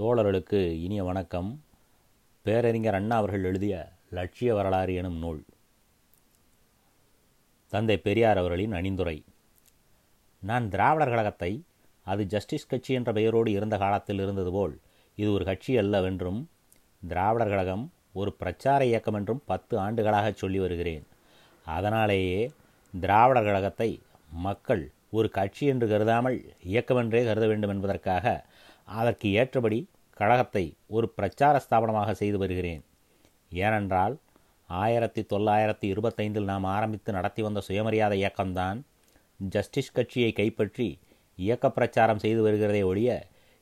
தோழர்களுக்கு 0.00 0.58
இனிய 0.84 1.04
வணக்கம். 1.04 1.48
பேரறிஞர் 2.42 2.96
அண்ணா 2.98 3.16
அவர்கள் 3.16 3.44
எழுதிய 3.44 3.74
லட்சிய 4.10 4.54
வரலாறு 4.54 4.94
எனும் 4.94 5.16
நூல். 5.16 5.40
தந்தை 7.72 7.96
பெரியார் 7.96 8.36
அவர்களின் 8.36 8.72
அணிந்துரை. 8.72 9.22
நான் 10.42 10.68
திராவிடர் 10.68 11.08
கழகத்தை 11.08 11.64
அது 12.06 12.24
ஜஸ்டிஸ் 12.26 12.66
கட்சி 12.66 12.94
என்ற 12.94 13.12
பெயரோடு 13.12 13.50
இருந்த 13.50 13.78
காலத்தில் 13.78 14.18
இருந்தது 14.18 14.52
போல் 14.52 14.80
இது 15.14 15.32
ஒரு 15.32 15.44
கட்சி 15.44 15.74
அல்லவென்றும் 15.78 16.40
திராவிடர் 17.02 17.52
கழகம் 17.54 17.84
ஒரு 18.12 18.32
பிரச்சார 18.32 18.86
இயக்கம் 18.86 19.14
என்றும் 19.14 19.42
பத்து 19.44 19.78
ஆண்டுகளாக 19.78 20.32
சொல்லி 20.32 20.58
வருகிறேன். 20.58 21.04
அதனாலேயே 21.66 22.50
திராவிடர் 22.94 23.44
கழகத்தை 23.44 23.90
மக்கள் 24.30 24.90
ஒரு 25.10 25.30
கட்சி 25.30 25.66
என்று 25.66 25.88
கருதாமல் 25.88 26.38
இயக்கமென்றே 26.72 27.22
கருத 27.24 27.46
வேண்டும் 27.46 27.70
என்பதற்காக 27.70 28.44
அதற்கு 28.98 29.28
ஏற்றபடி 29.32 29.78
கழகத்தை 30.16 30.64
ஒரு 30.86 31.06
பிரச்சார 31.08 31.54
ஸ்தாபனமாக 31.64 32.10
செய்து 32.10 32.38
வருகிறேன். 32.38 32.82
ஏனென்றால் 33.52 34.14
ஆயிரத்தி 34.68 35.22
தொள்ளாயிரத்தி 35.32 35.86
இருபத்தைந்தில் 35.92 36.48
நாம் 36.50 36.66
ஆரம்பித்து 36.76 37.10
நடத்தி 37.12 37.42
வந்த 37.42 37.60
சுயமரியாதை 37.60 38.16
இயக்கம்தான் 38.22 38.78
ஜஸ்டிஸ் 39.54 39.92
கட்சியை 39.92 40.32
கைப்பற்றி 40.32 40.88
இயக்க 41.38 41.66
பிரச்சாரம் 41.70 42.22
செய்து 42.24 42.40
வருகிறதே 42.46 42.82
ஒழிய 42.82 43.10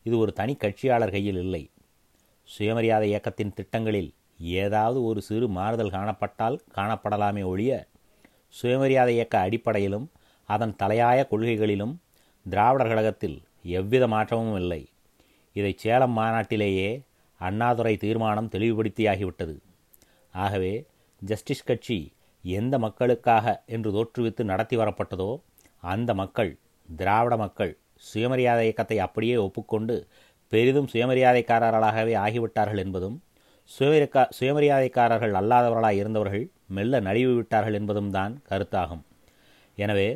இது 0.06 0.16
ஒரு 0.18 0.32
தனி 0.32 0.54
கட்சியாளர் 0.54 1.10
கையில் 1.10 1.40
இல்லை. 1.44 1.62
சுயமரியாதை 2.48 3.06
இயக்கத்தின் 3.08 3.54
திட்டங்களில் 3.58 4.10
ஏதாவது 4.58 4.98
ஒரு 5.04 5.20
சிறு 5.28 5.46
மாறுதல் 5.48 5.94
காணப்பட்டால் 5.96 6.56
காணப்படலாமே 6.76 7.42
ஒழிய 7.44 7.72
சுயமரியாதை 8.54 9.14
இயக்க 9.14 9.38
அடிப்படையிலும் 9.38 10.06
அதன் 10.48 10.76
தலையாய 10.82 11.20
கொள்கைகளிலும் 11.30 11.94
திராவிடர் 12.46 12.90
கழகத்தில் 12.92 13.38
எவ்வித 13.78 14.04
மாற்றமும் 14.06 14.58
இல்லை. 14.62 14.82
இதை 15.58 15.72
சேலம் 15.82 16.14
மாநாட்டிலேயே 16.18 16.90
அண்ணாதுரை 17.40 17.94
தீர்மானம் 18.04 18.52
தெளிவுபடுத்தியாகிவிட்டது. 18.54 19.54
ஆகவே 20.34 20.72
ஜஸ்டிஸ் 21.22 21.68
கட்சி 21.68 21.98
எந்த 22.44 22.74
மக்களுக்காக 22.84 23.46
என்று 23.74 23.90
தோற்றுவித்து 23.96 24.42
நடத்தி 24.50 24.76
வரப்பட்டதோ 24.80 25.30
அந்த 25.82 26.10
மக்கள் 26.20 26.50
திராவிட 26.88 27.34
மக்கள் 27.44 27.72
சுயமரியாதை 28.08 28.64
இயக்கத்தை 28.66 28.98
அப்படியே 29.06 29.36
ஒப்புக்கொண்டு 29.46 29.94
பெரிதும் 30.52 30.90
சுயமரியாதைக்காரர்களாகவே 30.92 32.14
ஆகிவிட்டார்கள் 32.24 32.82
என்பதும் 32.84 33.16
சுயமரிக்கா 33.70 34.22
சுயமரியாதைக்காரர்கள் 34.36 35.34
அல்லாதவர்களாக 35.40 36.00
இருந்தவர்கள் 36.02 36.44
மெல்ல 36.76 37.00
நழுவி 37.06 37.34
விட்டார்கள் 37.38 37.76
என்பதும் 37.80 38.12
தான் 38.16 38.32
கருத்தாகும். 38.50 39.02
எனவே 39.78 40.08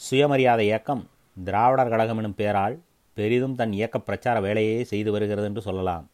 சுயமரியாதை 0.00 0.66
இயக்கம் 0.68 1.02
திராவிடர் 1.36 1.92
கழகம் 1.94 2.20
எனும் 2.20 2.38
பெயரால் 2.40 2.76
பெரிதும் 3.20 3.56
தன் 3.60 3.74
இயக்க 3.78 3.96
பிரச்சார 4.00 4.36
வேலையே 4.40 4.76
செய்து 4.90 5.10
வருகிறது 5.14 5.46
என்று 5.48 5.62
சொல்லலாம். 5.66 6.06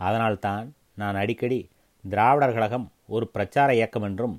அதனால்தான் 0.00 0.66
நான் 1.00 1.18
அடிக்கடி 1.22 1.60
திராவிடர் 2.04 2.54
கழகம் 2.56 2.86
ஒரு 3.14 3.26
பிரச்சார 3.28 3.68
இயக்கம் 3.78 4.06
என்றும் 4.08 4.36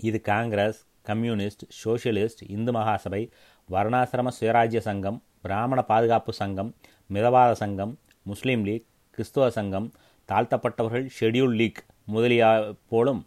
இது 0.00 0.18
Congress 0.20 0.80
communist 1.02 1.64
socialist 1.82 2.42
Hindu 2.48 2.72
Mahasabha 2.72 3.22
வர்ணாசிரம 3.68 4.32
சுயராஜ்ய 4.38 4.80
சங்கம் 4.88 5.18
பிராமண 5.42 5.80
பாதுகாப்பு 5.90 6.32
சங்கம் 6.40 6.70
மிதவாத 7.14 7.52
சங்கம் 7.62 7.92
முஸ்லீம் 8.22 8.64
லீக் 8.64 8.86
கிறிஸ்துவ 9.14 9.46
சங்கம் 9.50 9.86
தாழ்த்தப்பட்டவர்கள் 10.28 11.06
ஷெட்யூல் 11.18 11.54
லீக் 11.60 11.80
முதலிய 12.06 12.44
போலும் 12.90 13.22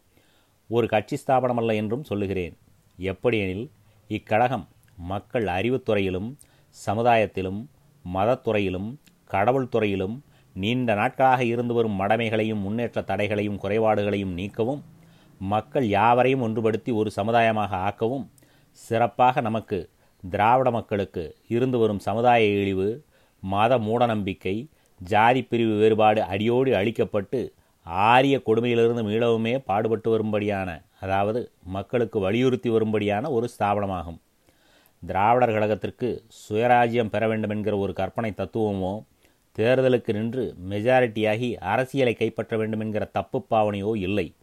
ஒரு 0.70 0.88
கட்சி 0.88 1.16
ஸ்தாபனமல்ல 1.24 1.74
என்றும் 1.82 2.08
சொல்லுகிறேன். 2.10 2.56
எப்படியெனில் 2.98 3.66
இக்கழகம் 4.10 4.66
மக்கள் 5.12 5.48
அறிவுத்துறையிலும் 5.58 6.30
சமுதாயத்திலும் 6.76 7.60
மதத்துறையிலும் 8.06 8.90
கடவுள் 9.26 9.70
துறையிலும் 9.70 10.24
நீண்ட 10.56 10.94
நாட்களாக 10.94 11.42
இருந்து 11.44 11.74
வரும் 11.74 12.00
மடமைகளையும் 12.02 12.62
முன்னேற்ற 12.62 13.02
தடைகளையும் 13.02 13.58
குறைபாடுகளையும் 13.58 14.34
நீக்கவும் 14.34 14.82
மக்கள் 15.42 15.88
யாவரையும் 15.88 16.42
ஒன்றுபடுத்தி 16.42 16.92
ஒரு 16.94 17.12
சமுதாயமாக 17.16 17.72
ஆக்கவும் 17.88 18.26
சிறப்பாக 18.80 19.42
நமக்கு 19.42 19.90
திராவிட 20.24 20.72
மக்களுக்கு 20.72 21.36
இருந்து 21.50 21.78
வரும் 21.78 22.00
சமுதாய 22.00 22.42
இழிவு 22.46 22.90
மத 23.44 23.78
மூடநம்பிக்கை 23.78 24.70
ஜாதி 25.00 25.42
பிரிவு 25.44 25.76
வேறுபாடு 25.76 26.22
அடியோடு 26.24 26.72
அழிக்கப்பட்டு 26.72 27.54
ஆரிய 28.06 28.42
கொடுமையிலிருந்து 28.46 29.04
மீளவுமே 29.04 29.54
பாடுபட்டு 29.68 30.10
வரும்படியான 30.10 30.70
அதாவது 31.00 31.52
மக்களுக்கு 31.64 32.20
வலியுறுத்தி 32.20 32.70
வரும்படியான 32.70 33.32
ஒரு 33.32 33.50
ஸ்தாபனமாகும். 33.56 34.20
திராவிடர் 35.04 35.54
கழகத்திற்கு 35.56 36.10
சுயராஜ்யம் 36.42 37.10
பெற 37.10 37.28
வேண்டும் 37.28 37.50
என்கிற 37.50 37.78
ஒரு 37.78 37.94
கற்பனை 37.94 38.32
தத்துவமோ 38.32 38.94
தேர்தலுக்கு 39.58 40.12
நின்று 40.14 40.56
மெஜாரிட்டியாகி 40.70 41.54
அரசியலை 41.54 42.14
கைப்பற்ற 42.14 42.58
வேண்டும் 42.58 42.80
என்கிற 42.80 43.06
தப்பு 43.06 43.46
பாவனையோ 43.50 43.96
இல்லை. 43.98 44.36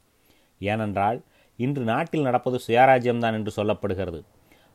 ஏனென்றால் 0.60 1.22
இன்று 1.56 1.82
நாட்டில் 1.82 2.22
நடப்பது 2.22 2.58
சுயராஜ்யம்தான் 2.66 3.32
என்று 3.32 3.52
சொல்லப்படுகிறது. 3.56 4.20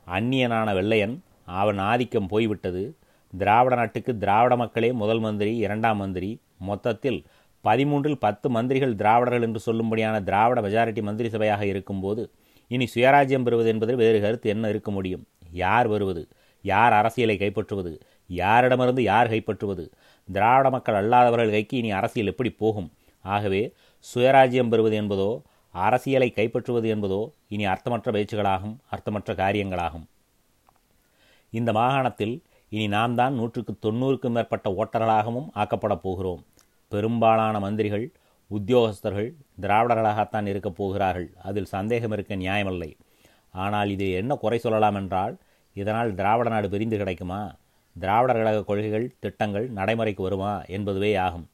அந்நியனான 0.07 0.73
வெள்ளையன் 0.73 1.16
அவன் 1.59 1.77
ஆதிக்கம் 1.77 2.27
போய்விட்டது. 2.27 2.83
திராவிட 3.33 3.75
நாட்டுக்கு 3.75 4.17
திராவிட 4.17 4.55
மக்களே 4.55 4.91
முதல் 4.91 5.19
மந்திரி 5.19 5.57
இரண்டாம் 5.57 5.97
மந்திரி 5.97 6.31
மொத்தத்தில் 6.57 7.19
பதிமூன்றில் 7.63 8.15
பத்து 8.15 8.50
மந்திரிகள் 8.50 8.95
திராவிடர்கள் 8.95 9.41
என்று 9.41 9.59
சொல்லும்படியான 9.65 10.15
திராவிட 10.23 10.61
மெஜாரிட்டி 10.61 11.01
மந்திரி 11.01 11.29
சபையாக 11.29 11.61
இருக்கும்போது 11.61 12.23
இனி 12.67 12.85
சுயராஜ்யம் 12.95 13.44
பெறுவது 13.44 13.69
என்பதில் 13.69 13.95
வேறு 13.95 14.21
கருத்து 14.21 14.50
என்ன 14.50 14.69
இருக்க 14.69 14.91
முடியும்? 14.91 15.23
யார் 15.53 15.88
வருவது? 15.88 16.24
யார் 16.62 16.94
அரசியலை 16.94 17.38
கைப்பற்றுவது? 17.38 17.94
யாரிடமிருந்து 18.30 19.02
யார் 19.02 19.31
கைப்பற்றுவது? 19.31 19.86
திராவிட 20.30 20.69
மக்கள் 20.69 20.97
அல்லாதவர்கள் 21.02 21.50
கைக்கு 21.50 21.78
இனி 21.78 21.91
அரசியல் 21.91 22.28
எப்படி 22.28 22.52
போகும்? 22.52 22.90
ஆகவே 23.25 23.62
சுயராஜ்யம் 24.06 24.69
பெறுவது 24.69 24.96
என்பதோ 25.02 25.42
அரசியலை 25.72 26.34
கைப்பற்றுவது 26.36 26.88
என்பதோ 26.96 27.22
இனி 27.47 27.66
அர்த்தமற்ற 27.66 28.12
பேச்சுகளாகும் 28.12 28.75
அர்த்தமற்ற 28.90 29.34
காரியங்களாகும். 29.34 30.06
இந்த 31.50 31.72
மாகாணத்தில் 31.72 32.36
இனி 32.69 32.88
நாம் 32.88 33.16
தான் 33.16 33.34
நூற்றுக்கு 33.34 33.74
தொண்ணூறுக்கும் 33.86 34.36
மேற்பட்ட 34.38 34.68
ஓட்டர்களாகவும் 34.69 35.47
ஆக்கப்படப் 35.56 36.03
போகிறோம். 36.03 36.42
பெரும்பாலான 36.88 37.59
மந்திரிகள் 37.59 38.06
உத்தியோகஸ்தர்கள் 38.52 39.30
திராவிடர்களாகத்தான் 39.62 40.47
இருக்கப் 40.47 40.75
போகிறார்கள். 40.75 41.30
அதில் 41.44 41.66
சந்தேகம் 41.66 42.12
இருக்க 42.12 42.36
நியாயமில்லை. 42.36 42.92
ஆனால் 43.53 43.90
இதில் 43.90 44.13
என்ன 44.13 44.36
குறை 44.36 44.58
சொல்லலாம் 44.58 44.96
என்றால் 44.96 45.34
இதனால் 45.73 46.16
திராவிட 46.16 46.50
நாடு 46.50 46.67
பிரிந்து 46.69 46.97
கிடைக்குமா? 46.97 47.41
திராவிடர் 47.95 48.39
கழக 48.39 48.63
கொள்கைகள் 48.63 49.06
திட்டங்கள் 49.19 49.66
நடைமுறைக்கு 49.69 50.22
வருமா 50.23 50.53
என்பதுவே 50.75 51.11
ஆகும். 51.25 51.45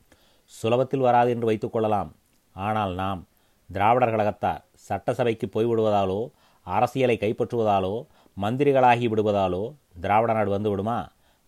சுலபத்தில் 0.52 1.06
வராது 1.08 1.30
என்று 1.36 1.50
வைத்துக்கொள்ளலாம் 1.50 2.10
ஆனால் 2.56 2.94
நாம் 2.94 3.22
திராவிடர் 3.70 4.14
கழகத்தார் 4.14 4.62
சட்டசபைக்கு 4.88 5.48
போய்விடுவதாலோ 5.56 6.22
அரசியலை 6.66 7.16
கைப்பற்றுவதாலோ 7.18 7.94
மந்திரிகளாகி 8.38 9.08
விடுவதாலோ 9.12 9.64
திராவிட 10.02 10.32
நாடு 10.34 10.50
வந்து 10.50 10.70
விடுமா? 10.70 11.00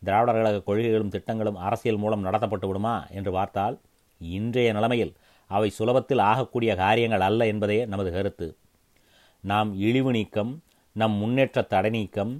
திராவிடர் 0.02 0.38
கழக 0.38 0.62
கொள்கைகளும் 0.62 1.14
திட்டங்களும் 1.16 1.58
அரசியல் 1.68 2.02
மூலம் 2.04 2.26
நடத்தப்பட்டு 2.26 2.68
விடுமா 2.68 2.96
என்று 3.18 3.32
பார்த்தால் 3.32 3.76
இன்றைய 4.22 4.70
நிலைமையில் 4.74 5.14
அவை 5.50 5.70
சுலபத்தில் 5.80 6.22
ஆகக்கூடிய 6.22 6.72
காரியங்கள் 6.76 7.26
அல்ல 7.28 7.48
என்பதே 7.48 7.86
நமது 7.86 8.12
கருத்து. 8.12 8.48
நாம் 9.44 9.70
இழிவு 9.88 10.12
நீக்கம் 10.12 10.52
நம் 10.96 11.16
முன்னேற்ற 11.22 11.62
தடை 11.74 11.90
நீக்கம் 11.90 12.32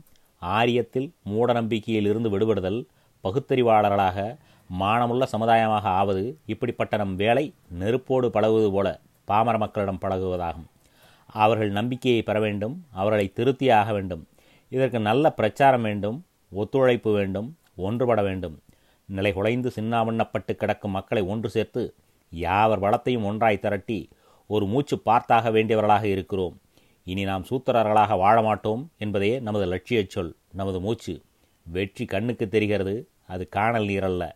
ஆரியத்தில் 0.42 1.12
மூடநம்பிக்கையில் 1.30 2.08
இருந்து 2.08 2.30
விடுபடுதல் 2.30 2.88
பகுத்தறிவாளர்களாக 3.24 4.38
மானமுள்ள 4.80 5.24
சமுதாயமாக 5.24 5.82
ஆவது 5.82 6.40
இப்படிப்பட்ட 6.46 6.98
நம் 6.98 7.16
வேலை 7.16 7.54
நெருப்போடு 7.80 8.28
பழகுவது 8.28 8.72
போல 8.72 9.00
பாமர 9.26 9.58
மக்களிடம் 9.58 10.02
பழகுவதாகும். 10.02 10.68
அவர்கள் 11.26 11.70
நம்பிக்கையை 11.70 12.22
பெற 12.22 12.40
வேண்டும் 12.40 12.86
அவர்களை 12.92 13.34
திருத்தியே 13.36 13.74
ஆக 13.74 13.92
வேண்டும். 13.92 14.28
இதற்கு 14.70 15.00
நல்ல 15.00 15.32
பிரச்சாரம் 15.32 15.82
வேண்டும் 15.82 16.26
ஒத்துழைப்பு 16.50 17.12
வேண்டும் 17.12 17.58
ஒன்றுபட 17.78 18.22
வேண்டும். 18.24 18.60
நிலை 19.06 19.34
குலைந்து 19.34 19.72
சின்னாமண்ணப்பட்டு 19.76 20.56
கிடக்கும் 20.56 20.92
மக்களை 20.92 21.24
ஒன்று 21.24 21.50
சேர்த்து 21.50 21.96
யாவர் 22.32 22.80
வளத்தையும் 22.80 23.24
ஒன்றாய் 23.24 23.60
திரட்டி 23.60 24.10
ஒரு 24.48 24.66
மூச்சு 24.66 25.02
பார்த்தாக 25.06 25.52
வேண்டியவர்களாக 25.52 26.04
இருக்கிறோம். 26.04 26.60
இனி 27.04 27.24
நாம் 27.24 27.46
சூத்திரர்களாக 27.50 28.18
வாழ 28.18 28.42
மாட்டோம் 28.42 28.92
என்பதே 28.98 29.40
நமது 29.40 29.66
லட்சியச் 29.66 30.10
சொல் 30.10 30.36
நமது 30.52 30.80
மூச்சு. 30.80 31.22
வெற்றி 31.66 32.06
கண்ணுக்கு 32.06 32.48
தெரிகிறது 32.48 33.10
அது 33.28 33.50
காணல் 33.50 33.86
நீரல்ல. 33.86 34.32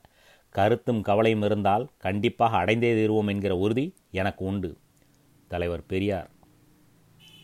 கருத்தும் 0.49 1.01
கவலையும் 1.01 1.41
இருந்தால் 1.41 1.89
கண்டிப்பாக 1.97 2.57
அடைந்தே 2.57 2.91
தீர்வோம் 2.93 3.27
என்கிற 3.27 3.57
உறுதி 3.57 3.95
எனக்கு 4.11 4.45
உண்டு. 4.45 4.77
தலைவர் 5.47 5.85
பெரியார். 5.85 6.29